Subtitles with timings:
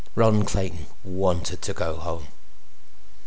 [0.15, 2.25] Ron Clayton wanted to go home.